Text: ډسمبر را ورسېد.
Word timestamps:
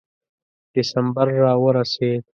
ډسمبر 0.73 1.27
را 1.43 1.53
ورسېد. 1.63 2.21